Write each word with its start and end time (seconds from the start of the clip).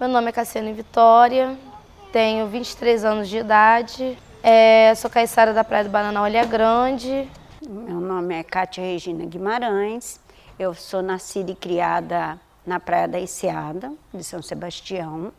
Meu 0.00 0.08
nome 0.08 0.30
é 0.30 0.32
Cassiane 0.32 0.72
Vitória, 0.72 1.58
tenho 2.10 2.46
23 2.46 3.04
anos 3.04 3.28
de 3.28 3.36
idade, 3.36 4.16
é, 4.42 4.94
sou 4.94 5.10
caiçara 5.10 5.52
da 5.52 5.62
Praia 5.62 5.84
do 5.84 5.90
Banana 5.90 6.22
Olha 6.22 6.42
Grande. 6.46 7.28
Meu 7.68 8.00
nome 8.00 8.34
é 8.34 8.42
Cátia 8.42 8.82
Regina 8.82 9.26
Guimarães, 9.26 10.18
eu 10.58 10.72
sou 10.72 11.02
nascida 11.02 11.50
e 11.50 11.54
criada 11.54 12.40
na 12.64 12.80
Praia 12.80 13.06
da 13.06 13.20
Enseada, 13.20 13.92
de 14.14 14.24
São 14.24 14.40
Sebastião. 14.40 15.34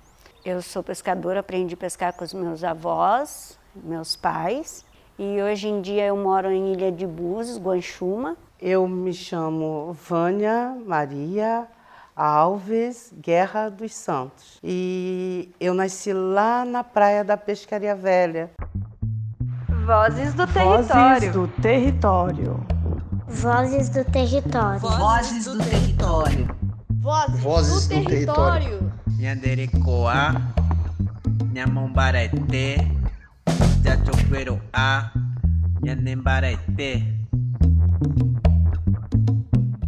Eu 0.46 0.62
sou 0.62 0.84
pescadora, 0.84 1.39
aprendi 1.39 1.73
a 1.73 1.78
pescar 1.78 2.14
com 2.14 2.23
os 2.23 2.32
meus 2.32 2.64
avós, 2.64 3.57
meus 3.73 4.16
pais. 4.16 4.86
E 5.18 5.41
hoje 5.41 5.70
em 5.70 5.82
dia 5.82 6.05
eu 6.05 6.16
moro 6.16 6.52
em 6.52 6.73
Ilha 6.73 6.91
de 6.91 7.07
Búzios, 7.07 7.57
Guanchuma. 7.57 8.38
Eu 8.62 8.88
me 8.88 9.12
chamo 9.12 9.98
Vânia 10.07 10.78
Maria 10.86 11.68
Alves 12.16 13.14
Guerra 13.21 13.70
dos 13.70 13.93
Santos. 13.93 14.60
E 14.64 15.50
eu 15.60 15.73
nasci 15.73 16.14
lá 16.14 16.65
na 16.65 16.84
praia 16.84 17.24
da 17.24 17.37
Pescaria 17.37 17.96
Velha. 17.96 18.51
Vozes 19.86 20.34
do 20.34 20.47
Território. 20.47 20.87
Vozes 20.87 21.34
do 21.34 21.47
Território. 21.61 22.65
Vozes 23.28 23.89
do 23.89 24.06
Território. 24.06 24.79
Vozes 24.79 25.46
do 25.46 25.57
Território. 25.57 26.61
Vozes, 27.01 27.87
do, 27.87 28.06
Território. 28.06 28.92
Nhanderecoa, 29.18 30.36
Nhamombarete, 31.51 32.78
Jachoqueroa, 33.84 35.12
Nhanembarete. 35.81 37.22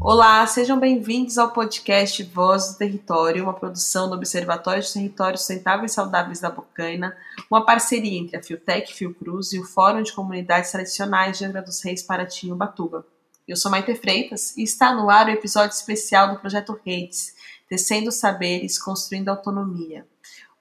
Olá, 0.05 0.45
sejam 0.45 0.77
bem-vindos 0.77 1.37
ao 1.37 1.51
podcast 1.51 2.21
Voz 2.23 2.73
do 2.73 2.77
Território, 2.77 3.41
uma 3.41 3.53
produção 3.53 4.09
do 4.09 4.17
Observatório 4.17 4.83
de 4.83 4.91
Territórios 4.91 5.39
Sustentáveis 5.39 5.93
e 5.93 5.95
Saudáveis 5.95 6.41
da 6.41 6.49
Bocaina, 6.49 7.15
uma 7.49 7.65
parceria 7.65 8.19
entre 8.19 8.35
a 8.35 8.43
Fiotec 8.43 8.93
Fiocruz 8.93 9.53
e 9.53 9.59
o 9.61 9.63
Fórum 9.63 10.03
de 10.03 10.11
Comunidades 10.11 10.73
Tradicionais 10.73 11.37
de 11.37 11.45
Angra 11.45 11.61
dos 11.61 11.81
Reis, 11.81 12.03
Paraty 12.03 12.47
e 12.47 12.51
Ubatuba. 12.51 13.05
Eu 13.47 13.55
sou 13.55 13.71
Maite 13.71 13.95
Freitas 13.95 14.57
e 14.57 14.63
está 14.63 14.93
no 14.93 15.09
ar 15.09 15.27
o 15.27 15.31
episódio 15.31 15.73
especial 15.73 16.33
do 16.33 16.39
Projeto 16.41 16.77
Redes, 16.85 17.33
Tecendo 17.69 18.11
Saberes, 18.11 18.77
Construindo 18.77 19.29
Autonomia. 19.29 20.05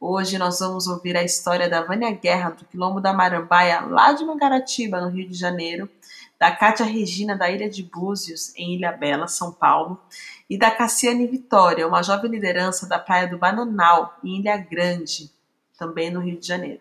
Hoje 0.01 0.39
nós 0.39 0.61
vamos 0.61 0.87
ouvir 0.87 1.17
a 1.17 1.25
história 1.25 1.69
da 1.69 1.83
Vânia 1.83 2.13
Guerra, 2.13 2.51
do 2.51 2.65
Quilombo 2.65 3.01
da 3.01 3.13
Marambaia, 3.13 3.81
lá 3.81 4.13
de 4.13 4.25
Mangaratiba, 4.25 5.01
no 5.01 5.09
Rio 5.09 5.29
de 5.29 5.35
Janeiro, 5.35 5.89
da 6.43 6.51
Cátia 6.51 6.85
Regina, 6.85 7.37
da 7.37 7.49
Ilha 7.49 7.71
de 7.71 7.85
Búzios, 7.85 8.53
em 8.57 8.75
Ilha 8.75 8.91
Bela, 8.91 9.29
São 9.29 9.53
Paulo, 9.53 10.03
e 10.51 10.59
da 10.59 10.73
Cassiane 10.73 11.25
Vitória, 11.25 11.87
uma 11.87 12.03
jovem 12.03 12.29
liderança 12.29 12.85
da 12.85 12.99
Praia 12.99 13.29
do 13.29 13.39
Bananal, 13.39 14.19
em 14.25 14.41
Ilha 14.41 14.57
Grande, 14.57 15.31
também 15.79 16.11
no 16.11 16.19
Rio 16.19 16.41
de 16.41 16.45
Janeiro. 16.45 16.81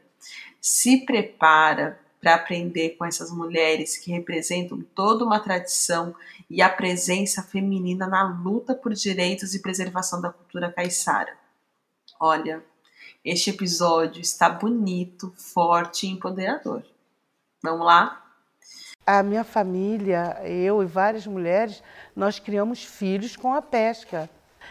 Se 0.59 1.06
prepara 1.06 2.00
para 2.20 2.34
aprender 2.34 2.95
com 2.98 3.06
essas 3.06 3.30
mulheres 3.30 3.98
que 3.98 4.12
representam 4.12 4.81
toda 4.95 5.23
uma 5.23 5.40
tradição 5.40 6.16
e 6.50 6.59
a 6.59 6.68
presença 6.68 7.44
feminina 7.44 8.08
na 8.08 8.23
luta 8.23 8.73
por 8.73 8.96
direitos 8.96 9.53
e 9.53 9.62
preservação 9.62 10.20
da 10.20 10.31
cultura 10.31 10.72
caiçara. 10.72 11.38
Olha, 12.20 12.64
este 13.23 13.52
episódio 13.52 14.22
está 14.22 14.50
bonito, 14.50 15.31
forte 15.38 16.08
e 16.08 16.09
empoderador. 16.09 16.84
Vamos 17.62 17.86
lá? 17.86 18.22
A 19.14 19.22
minha 19.22 19.44
família, 19.44 20.38
eu 20.45 20.81
e 20.81 20.86
várias 20.86 21.28
mulheres, 21.28 21.84
nós 22.16 22.40
criamos 22.40 22.86
filhos 22.86 23.36
com 23.36 23.53
a 23.53 23.62
pesca. 23.62 24.30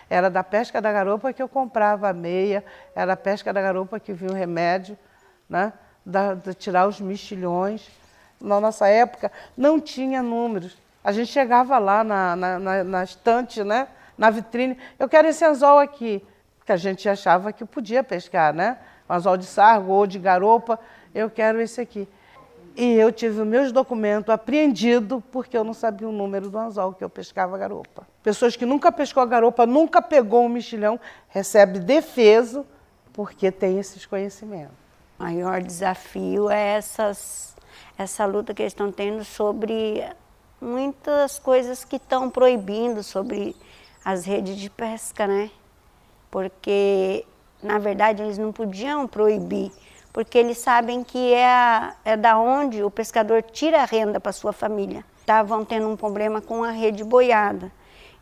Era 0.08 0.30
da 0.30 0.42
pesca 0.42 0.80
da 0.80 0.90
garopa 0.90 1.30
que 1.30 1.42
eu 1.42 1.48
comprava 1.48 2.08
a 2.08 2.12
meia, 2.14 2.64
era 2.96 3.12
a 3.12 3.16
pesca 3.18 3.52
da 3.52 3.60
garopa 3.60 4.00
que 4.00 4.14
vinha 4.14 4.30
o 4.30 4.34
remédio, 4.34 4.96
né? 5.46 5.74
Da, 6.06 6.32
de 6.32 6.54
tirar 6.54 6.88
os 6.88 7.02
mexilhões. 7.02 7.86
Na 8.40 8.58
nossa 8.58 8.88
época 8.88 9.30
não 9.54 9.78
tinha 9.78 10.22
números. 10.22 10.78
A 11.04 11.12
gente 11.12 11.30
chegava 11.30 11.78
lá 11.78 12.02
na, 12.02 12.34
na, 12.34 12.58
na, 12.58 12.84
na 12.84 13.04
estante, 13.04 13.62
né? 13.62 13.88
na 14.16 14.30
vitrine, 14.30 14.78
eu 14.98 15.06
quero 15.06 15.28
esse 15.28 15.44
anzol 15.44 15.78
aqui, 15.78 16.22
que 16.64 16.72
a 16.72 16.78
gente 16.78 17.06
achava 17.10 17.52
que 17.52 17.66
podia 17.66 18.02
pescar, 18.02 18.54
né? 18.54 18.78
Um 19.06 19.12
anzol 19.12 19.36
de 19.36 19.44
sargo 19.44 19.92
ou 19.92 20.06
de 20.06 20.18
garopa, 20.18 20.80
eu 21.14 21.28
quero 21.28 21.60
esse 21.60 21.78
aqui. 21.78 22.08
E 22.76 22.94
eu 22.94 23.12
tive 23.12 23.44
meus 23.44 23.72
documentos 23.72 24.32
apreendidos 24.32 25.22
porque 25.30 25.56
eu 25.56 25.64
não 25.64 25.74
sabia 25.74 26.08
o 26.08 26.12
número 26.12 26.48
do 26.48 26.58
anzol 26.58 26.92
que 26.92 27.02
eu 27.02 27.10
pescava 27.10 27.58
garopa. 27.58 28.06
Pessoas 28.22 28.56
que 28.56 28.64
nunca 28.64 28.92
pescou 28.92 29.26
garopa, 29.26 29.66
nunca 29.66 30.00
pegou 30.00 30.44
um 30.44 30.48
mexilhão, 30.48 30.98
recebe 31.28 31.78
defeso 31.78 32.64
porque 33.12 33.50
tem 33.50 33.78
esses 33.78 34.06
conhecimentos. 34.06 34.74
O 35.18 35.22
maior 35.22 35.60
desafio 35.62 36.48
é 36.48 36.76
essas, 36.76 37.54
essa 37.98 38.24
luta 38.24 38.54
que 38.54 38.62
eles 38.62 38.72
estão 38.72 38.90
tendo 38.90 39.24
sobre 39.24 40.02
muitas 40.60 41.38
coisas 41.38 41.84
que 41.84 41.96
estão 41.96 42.30
proibindo 42.30 43.02
sobre 43.02 43.56
as 44.04 44.24
redes 44.24 44.56
de 44.56 44.70
pesca, 44.70 45.26
né? 45.26 45.50
Porque, 46.30 47.26
na 47.62 47.78
verdade, 47.78 48.22
eles 48.22 48.38
não 48.38 48.52
podiam 48.52 49.06
proibir 49.06 49.72
porque 50.12 50.38
eles 50.38 50.58
sabem 50.58 51.04
que 51.04 51.32
é, 51.32 51.46
a, 51.46 51.94
é 52.04 52.16
da 52.16 52.38
onde 52.38 52.82
o 52.82 52.90
pescador 52.90 53.42
tira 53.42 53.82
a 53.82 53.84
renda 53.84 54.18
para 54.18 54.32
sua 54.32 54.52
família. 54.52 55.04
Estavam 55.18 55.64
tendo 55.64 55.88
um 55.88 55.96
problema 55.96 56.40
com 56.40 56.64
a 56.64 56.70
rede 56.70 57.04
boiada. 57.04 57.70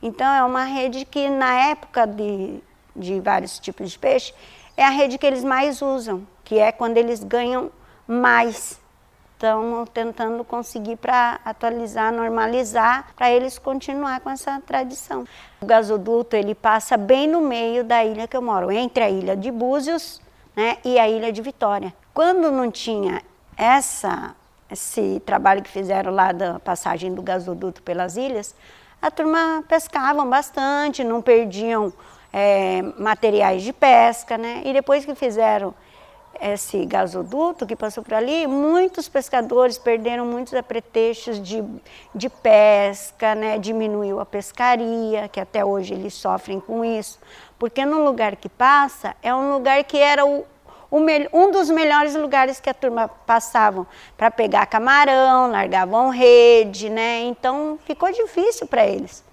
Então 0.03 0.27
é 0.27 0.45
uma 0.45 0.65
rede 0.65 1.05
que 1.05 1.29
na 1.29 1.71
época 1.71 2.07
de, 2.07 2.63
de 2.95 3.21
vários 3.21 3.59
tipos 3.59 3.91
de 3.91 3.99
peixe, 3.99 4.35
é 4.77 4.85
a 4.85 4.91
rede 4.91 5.19
que 5.19 5.27
eles 5.27 5.43
mais 5.43 5.83
usam, 5.83 6.27
que 6.45 6.59
é 6.59 6.71
quando 6.71 6.97
eles 6.99 7.25
ganham 7.25 7.71
mais. 8.07 8.79
Estão 9.33 9.87
tentando 9.87 10.45
conseguir 10.45 10.97
para 10.97 11.41
atualizar, 11.45 12.13
normalizar, 12.13 13.09
para 13.17 13.31
eles 13.31 13.57
continuar 13.57 14.21
com 14.21 14.31
essa 14.31 14.61
tradição. 14.67 15.25
O 15.61 15.67
gasoduto 15.67 16.35
ele 16.35 16.55
passa 16.55 16.97
bem 16.97 17.29
no 17.29 17.41
meio 17.41 17.85
da 17.85 18.05
ilha 18.05 18.27
que 18.27 18.37
eu 18.37 18.43
moro, 18.43 18.71
entre 18.71 19.03
a 19.03 19.09
ilha 19.09 19.37
de 19.37 19.51
Búzios 19.51 20.21
né, 20.59 20.77
e 20.85 20.99
a 20.99 21.09
Ilha 21.09 21.31
de 21.31 21.41
Vitória. 21.41 21.95
Quando 22.13 22.51
não 22.51 22.69
tinha 22.69 23.23
essa, 23.57 24.35
esse 24.69 25.23
trabalho 25.25 25.63
que 25.63 25.71
fizeram 25.71 26.13
lá 26.13 26.33
da 26.33 26.59
passagem 26.59 27.15
do 27.15 27.23
gasoduto 27.23 27.81
pelas 27.81 28.17
ilhas, 28.17 28.57
a 29.01 29.09
turma 29.09 29.63
pescavam 29.69 30.29
bastante, 30.29 31.05
não 31.05 31.23
perdiam 31.23 31.93
é, 32.33 32.83
materiais 32.99 33.63
de 33.63 33.73
pesca, 33.73 34.37
né? 34.37 34.63
E 34.65 34.73
depois 34.73 35.05
que 35.05 35.15
fizeram 35.15 35.73
esse 36.41 36.85
gasoduto 36.87 37.65
que 37.65 37.77
passou 37.77 38.03
por 38.03 38.15
ali, 38.15 38.49
muitos 38.49 39.09
pescadores 39.09 39.79
perderam 39.79 40.27
muitos 40.27 40.55
apretextos 40.55 41.41
de, 41.41 41.63
de 42.13 42.29
pesca, 42.29 43.35
né? 43.35 43.59
diminuiu 43.59 44.21
a 44.21 44.27
pescaria, 44.27 45.29
que 45.29 45.41
até 45.41 45.65
hoje 45.65 45.95
eles 45.95 46.15
sofrem 46.15 46.61
com 46.61 46.85
isso, 46.85 47.19
porque 47.59 47.85
no 47.85 48.05
lugar 48.05 48.37
que 48.37 48.49
passa 48.49 49.17
é 49.23 49.35
um 49.35 49.53
lugar 49.53 49.83
que 49.85 49.99
era 49.99 50.25
o, 50.25 50.45
um 50.91 51.51
dos 51.51 51.69
melhores 51.71 52.15
lugares 52.15 52.61
que 52.61 52.71
a 52.71 52.75
turma 52.75 53.09
passavam 53.09 53.87
para 54.17 54.31
pegar 54.31 54.67
camarão, 54.67 55.51
largavam 55.51 56.11
rede, 56.11 56.89
né? 56.89 57.21
Então 57.23 57.79
ficou 57.85 58.11
difícil 58.13 58.67
para 58.67 58.87
eles. 58.87 59.25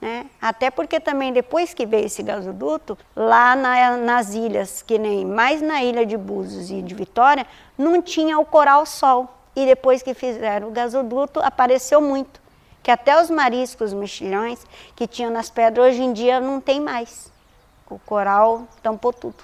Né? 0.00 0.26
Até 0.40 0.70
porque 0.70 0.98
também 0.98 1.32
depois 1.32 1.74
que 1.74 1.84
veio 1.84 2.06
esse 2.06 2.22
gasoduto, 2.22 2.96
lá 3.14 3.54
na, 3.54 3.96
nas 3.98 4.32
ilhas, 4.32 4.82
que 4.82 4.98
nem 4.98 5.26
mais 5.26 5.60
na 5.60 5.82
ilha 5.82 6.06
de 6.06 6.16
Búzios 6.16 6.70
e 6.70 6.80
de 6.80 6.94
Vitória, 6.94 7.46
não 7.76 8.00
tinha 8.00 8.38
o 8.38 8.44
coral 8.44 8.86
sol. 8.86 9.28
E 9.54 9.66
depois 9.66 10.02
que 10.02 10.14
fizeram 10.14 10.68
o 10.68 10.70
gasoduto, 10.70 11.40
apareceu 11.40 12.00
muito. 12.00 12.40
Que 12.82 12.90
até 12.90 13.20
os 13.20 13.28
mariscos, 13.28 13.92
os 13.92 13.98
mexilhões 13.98 14.64
que 14.96 15.06
tinham 15.06 15.30
nas 15.30 15.50
pedras, 15.50 15.88
hoje 15.88 16.02
em 16.02 16.14
dia 16.14 16.40
não 16.40 16.60
tem 16.60 16.80
mais. 16.80 17.30
O 17.90 17.98
coral 17.98 18.66
tampou 18.82 19.12
tudo. 19.12 19.42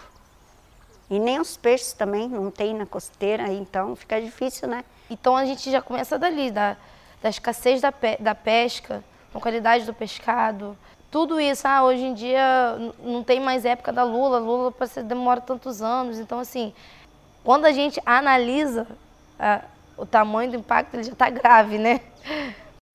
E 1.10 1.18
nem 1.18 1.40
os 1.40 1.56
peixes 1.56 1.92
também 1.92 2.28
não 2.28 2.50
tem 2.50 2.74
na 2.74 2.86
costeira, 2.86 3.52
então 3.52 3.94
fica 3.94 4.20
difícil, 4.20 4.68
né? 4.68 4.84
Então 5.10 5.36
a 5.36 5.44
gente 5.44 5.70
já 5.70 5.80
começa 5.80 6.18
dali, 6.18 6.50
da, 6.50 6.76
da 7.22 7.28
escassez 7.28 7.80
da, 7.80 7.92
pe 7.92 8.16
da 8.18 8.34
pesca, 8.34 9.04
a 9.34 9.40
qualidade 9.40 9.84
do 9.84 9.94
pescado, 9.94 10.76
tudo 11.10 11.40
isso. 11.40 11.66
Ah, 11.66 11.84
hoje 11.84 12.02
em 12.02 12.14
dia 12.14 12.76
não 13.00 13.22
tem 13.22 13.40
mais 13.40 13.64
época 13.64 13.92
da 13.92 14.02
lula, 14.02 14.38
lula 14.38 14.74
demora 15.04 15.40
tantos 15.40 15.80
anos. 15.80 16.18
Então, 16.18 16.40
assim, 16.40 16.74
quando 17.44 17.64
a 17.66 17.72
gente 17.72 18.00
analisa 18.04 18.86
ah, 19.38 19.62
o 19.96 20.04
tamanho 20.04 20.50
do 20.50 20.56
impacto, 20.56 20.94
ele 20.94 21.04
já 21.04 21.12
está 21.12 21.30
grave, 21.30 21.78
né? 21.78 22.00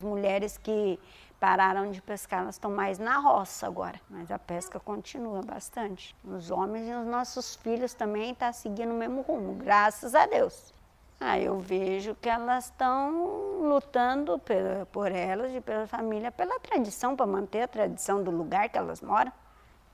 Mulheres 0.04 0.58
que 0.58 1.00
pararam 1.42 1.90
de 1.90 2.00
pescar, 2.04 2.42
elas 2.42 2.54
estão 2.54 2.70
mais 2.70 3.00
na 3.00 3.18
roça 3.18 3.66
agora, 3.66 4.00
mas 4.08 4.30
a 4.30 4.38
pesca 4.38 4.80
continua 4.80 5.42
bastante. 5.42 6.16
Os 6.24 6.52
homens 6.52 6.88
e 6.88 6.94
os 6.94 7.08
nossos 7.08 7.56
filhos 7.56 7.96
também 7.96 8.30
estão 8.30 8.50
tá 8.50 8.54
seguindo 8.54 8.92
o 8.92 8.94
mesmo 8.94 9.22
rumo, 9.22 9.56
graças 9.56 10.14
a 10.14 10.28
Deus. 10.28 10.72
Ah, 11.20 11.40
eu 11.40 11.58
vejo 11.58 12.14
que 12.14 12.30
elas 12.30 12.66
estão 12.66 13.60
lutando 13.60 14.38
por, 14.38 14.86
por 14.92 15.12
elas 15.12 15.52
e 15.56 15.60
pela 15.60 15.88
família, 15.88 16.32
pela 16.32 16.60
tradição, 16.60 17.16
para 17.16 17.26
manter 17.26 17.64
a 17.64 17.68
tradição 17.68 18.24
do 18.24 18.30
lugar 18.30 18.70
que 18.70 18.78
elas 18.78 19.02
moram. 19.02 19.32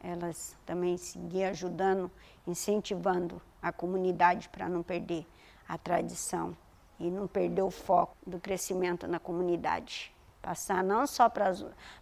elas 0.03 0.53
também 0.65 0.97
seguir 0.97 1.45
ajudando, 1.45 2.11
incentivando 2.45 3.41
a 3.61 3.71
comunidade 3.71 4.49
para 4.49 4.67
não 4.67 4.83
perder 4.83 5.25
a 5.65 5.77
tradição 5.77 6.55
e 6.99 7.09
não 7.09 7.25
perder 7.25 7.61
o 7.61 7.71
foco 7.71 8.17
do 8.25 8.37
crescimento 8.37 9.07
na 9.07 9.17
comunidade. 9.17 10.13
Passar 10.47 10.81
não 10.81 11.05
só 11.05 11.27
para 11.27 11.51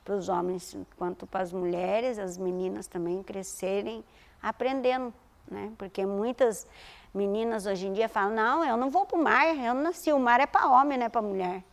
os 0.07 0.29
homens, 0.29 0.77
quanto 0.97 1.25
para 1.25 1.41
as 1.41 1.51
mulheres, 1.51 2.19
as 2.19 2.37
meninas 2.37 2.85
também 2.85 3.23
crescerem 3.23 4.03
aprendendo, 4.39 5.11
né? 5.49 5.71
Porque 5.79 6.05
muitas 6.05 6.67
meninas 7.11 7.65
hoje 7.65 7.87
em 7.87 7.93
dia 7.93 8.07
falam, 8.07 8.35
não, 8.35 8.63
eu 8.63 8.77
não 8.77 8.91
vou 8.91 9.03
para 9.03 9.17
o 9.17 9.23
mar, 9.23 9.47
eu 9.47 9.73
nasci, 9.73 10.13
o 10.13 10.19
mar 10.19 10.39
é 10.39 10.45
para 10.45 10.69
homem, 10.69 10.95
não 10.95 11.07
é 11.07 11.09
para 11.09 11.23
mulher. 11.23 11.63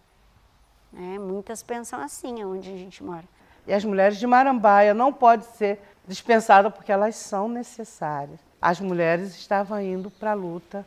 Né? 0.91 1.19
Muitas 1.19 1.63
pensam 1.63 2.01
assim, 2.01 2.43
onde 2.43 2.73
a 2.73 2.77
gente 2.79 3.05
mora. 3.05 3.25
E 3.67 3.75
as 3.75 3.85
mulheres 3.85 4.17
de 4.17 4.27
Marambaia 4.27 4.95
não 4.95 5.13
podem 5.13 5.47
ser 5.47 5.79
dispensadas 6.09 6.73
porque 6.73 6.91
elas 6.91 7.17
são 7.17 7.51
necessárias. 7.51 8.41
As 8.63 8.81
mulheres 8.81 9.37
estavam 9.37 9.79
indo 9.79 10.11
para 10.11 10.31
a 10.31 10.35
luta 10.35 10.87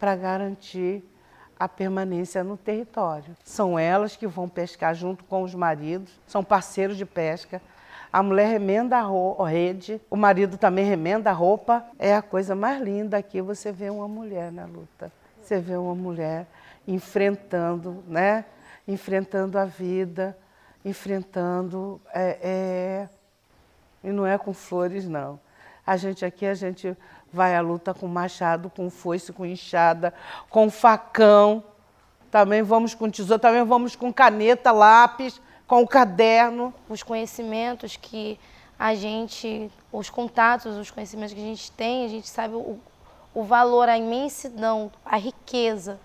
para 0.00 0.16
garantir 0.16 1.04
a 1.58 1.68
permanência 1.68 2.44
no 2.44 2.56
território. 2.56 3.36
São 3.44 3.78
elas 3.78 4.14
que 4.14 4.26
vão 4.26 4.48
pescar 4.48 4.94
junto 4.94 5.24
com 5.24 5.42
os 5.42 5.54
maridos, 5.54 6.12
são 6.26 6.44
parceiros 6.44 6.96
de 6.96 7.06
pesca. 7.06 7.60
A 8.12 8.22
mulher 8.22 8.46
remenda 8.48 8.98
a 8.98 9.48
rede, 9.48 10.00
o 10.10 10.16
marido 10.16 10.56
também 10.56 10.84
remenda 10.84 11.30
a 11.30 11.32
roupa. 11.32 11.84
É 11.98 12.14
a 12.14 12.22
coisa 12.22 12.54
mais 12.54 12.80
linda 12.80 13.16
aqui 13.16 13.40
você 13.40 13.72
vê 13.72 13.90
uma 13.90 14.08
mulher 14.08 14.52
na 14.52 14.64
luta. 14.64 15.12
Você 15.42 15.58
vê 15.58 15.76
uma 15.76 15.94
mulher 15.94 16.46
enfrentando, 16.86 18.02
né? 18.06 18.44
Enfrentando 18.86 19.58
a 19.58 19.64
vida, 19.64 20.36
enfrentando. 20.84 22.00
É, 22.12 22.38
é... 22.42 23.08
E 24.04 24.12
não 24.12 24.26
é 24.26 24.38
com 24.38 24.52
flores, 24.52 25.06
não. 25.06 25.38
A 25.86 25.96
gente 25.96 26.24
aqui, 26.24 26.44
a 26.46 26.54
gente 26.54 26.96
vai 27.32 27.54
à 27.54 27.60
luta 27.60 27.94
com 27.94 28.08
machado, 28.08 28.70
com 28.70 28.90
foice, 28.90 29.32
com 29.32 29.46
enxada, 29.46 30.12
com 30.50 30.70
facão. 30.70 31.62
Também 32.30 32.62
vamos 32.62 32.94
com 32.94 33.10
tesouro, 33.10 33.40
também 33.40 33.64
vamos 33.64 33.94
com 33.94 34.12
caneta, 34.12 34.72
lápis, 34.72 35.40
com 35.66 35.82
o 35.82 35.86
caderno. 35.86 36.74
Os 36.88 37.02
conhecimentos 37.02 37.96
que 37.96 38.38
a 38.78 38.94
gente, 38.94 39.70
os 39.92 40.10
contatos, 40.10 40.76
os 40.76 40.90
conhecimentos 40.90 41.34
que 41.34 41.40
a 41.40 41.44
gente 41.44 41.70
tem, 41.72 42.04
a 42.04 42.08
gente 42.08 42.28
sabe 42.28 42.54
o, 42.54 42.78
o 43.34 43.42
valor, 43.42 43.88
a 43.88 43.96
imensidão, 43.96 44.90
a 45.04 45.16
riqueza, 45.16 45.98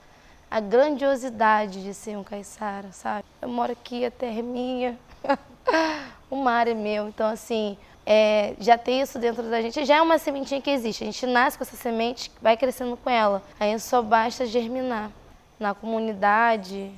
a 0.49 0.59
grandiosidade 0.59 1.83
de 1.83 1.93
ser 1.93 2.17
um 2.17 2.23
caiçara, 2.23 2.91
sabe? 2.91 3.25
Eu 3.41 3.49
moro 3.49 3.71
aqui, 3.71 4.05
a 4.05 4.11
terra 4.11 4.39
é 4.39 4.41
minha, 4.41 4.99
o 6.31 6.37
mar 6.37 6.67
é 6.67 6.73
meu, 6.73 7.09
então 7.09 7.27
assim, 7.27 7.77
é, 8.05 8.55
já 8.57 8.77
ter 8.77 9.01
isso 9.01 9.19
dentro 9.19 9.43
da 9.43 9.61
gente, 9.61 9.85
já 9.85 9.97
é 9.97 10.01
uma 10.01 10.17
sementinha 10.17 10.61
que 10.61 10.69
existe. 10.69 11.03
A 11.03 11.05
gente 11.05 11.27
nasce 11.27 11.57
com 11.57 11.63
essa 11.63 11.75
semente, 11.75 12.31
vai 12.41 12.57
crescendo 12.57 12.97
com 12.97 13.09
ela. 13.09 13.43
Aí 13.59 13.77
só 13.79 14.01
basta 14.01 14.45
germinar 14.45 15.11
na 15.59 15.75
comunidade, 15.75 16.91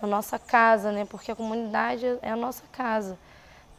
na 0.00 0.08
nossa 0.08 0.38
casa, 0.38 0.90
né? 0.90 1.04
Porque 1.04 1.30
a 1.30 1.36
comunidade 1.36 2.04
é 2.22 2.30
a 2.30 2.36
nossa 2.36 2.64
casa. 2.72 3.18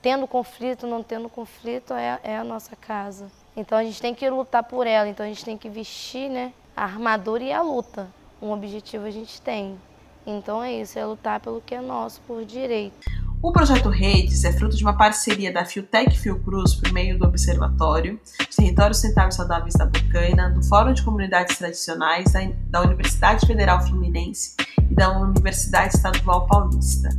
Tendo 0.01 0.27
conflito, 0.27 0.87
não 0.87 1.03
tendo 1.03 1.27
conflito, 1.27 1.93
é, 1.93 2.19
é 2.23 2.37
a 2.37 2.43
nossa 2.43 2.75
casa. 2.75 3.29
Então 3.57 3.77
a 3.77 3.83
gente 3.83 4.01
tem 4.01 4.13
que 4.13 4.29
lutar 4.29 4.63
por 4.63 4.87
ela. 4.87 5.09
Então 5.09 5.25
a 5.25 5.29
gente 5.29 5.43
tem 5.43 5.57
que 5.57 5.67
vestir, 5.67 6.29
né? 6.29 6.53
A 6.77 6.83
armadura 6.83 7.43
e 7.43 7.51
a 7.51 7.61
luta. 7.61 8.07
Um 8.41 8.51
objetivo 8.51 9.05
a 9.05 9.11
gente 9.11 9.41
tem. 9.41 9.77
Então 10.25 10.63
é 10.63 10.71
isso, 10.71 10.97
é 10.97 11.05
lutar 11.05 11.39
pelo 11.39 11.59
que 11.59 11.75
é 11.75 11.81
nosso 11.81 12.21
por 12.21 12.45
direito. 12.45 13.18
O 13.41 13.53
projeto 13.53 13.87
Redes 13.87 14.43
é 14.43 14.51
fruto 14.51 14.75
de 14.75 14.83
uma 14.83 14.97
parceria 14.97 15.51
da 15.51 15.63
Fiotec 15.63 16.17
Fiocruz 16.17 16.75
por 16.75 16.91
meio 16.91 17.17
do 17.17 17.25
Observatório, 17.25 18.19
dos 18.37 18.55
Territórios 18.55 18.97
Sustentáveis 18.97 19.35
Saudáveis 19.35 19.75
da 19.75 19.85
Bocaina, 19.85 20.49
do 20.49 20.61
Fórum 20.61 20.91
de 20.91 21.01
Comunidades 21.01 21.57
Tradicionais 21.57 22.33
da 22.67 22.81
Universidade 22.81 23.47
Federal 23.47 23.81
Fluminense 23.87 24.57
e 24.91 24.93
da 24.93 25.17
Universidade 25.17 25.95
Estadual 25.95 26.47
Paulista 26.47 27.09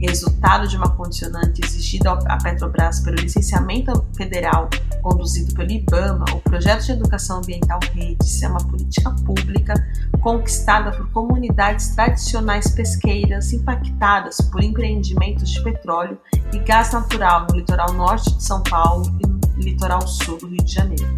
resultado 0.00 0.68
de 0.68 0.76
uma 0.76 0.88
condicionante 0.90 1.60
exigida 1.64 2.12
à 2.12 2.38
Petrobras 2.38 3.00
pelo 3.00 3.16
licenciamento 3.16 4.04
federal 4.16 4.68
conduzido 5.02 5.54
pelo 5.54 5.70
IBAMA, 5.70 6.24
o 6.32 6.40
projeto 6.40 6.84
de 6.84 6.92
educação 6.92 7.38
ambiental 7.38 7.80
Redes 7.94 8.42
é 8.42 8.48
uma 8.48 8.60
política 8.60 9.10
pública 9.24 9.74
conquistada 10.20 10.92
por 10.92 11.10
comunidades 11.10 11.90
tradicionais 11.90 12.70
pesqueiras 12.70 13.52
impactadas 13.52 14.40
por 14.40 14.62
empreendimentos 14.62 15.50
de 15.50 15.62
petróleo 15.62 16.18
e 16.52 16.58
gás 16.58 16.92
natural 16.92 17.46
no 17.48 17.56
litoral 17.56 17.92
norte 17.92 18.34
de 18.34 18.44
São 18.44 18.62
Paulo 18.62 19.04
e 19.20 19.26
no 19.26 19.40
litoral 19.56 20.06
sul 20.06 20.38
do 20.38 20.48
Rio 20.48 20.64
de 20.64 20.72
Janeiro. 20.72 21.14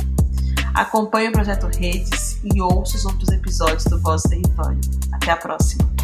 Acompanhe 0.74 1.28
o 1.28 1.32
projeto 1.32 1.66
Redes 1.66 2.38
e 2.44 2.60
ouça 2.60 2.96
os 2.96 3.04
outros 3.04 3.28
episódios 3.30 3.84
do 3.84 4.00
Voz 4.00 4.22
Território. 4.22 4.80
Até 5.12 5.32
a 5.32 5.36
próxima! 5.36 5.99